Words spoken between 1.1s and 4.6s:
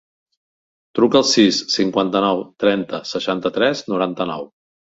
al sis, cinquanta-nou, trenta, seixanta-tres, noranta-nou.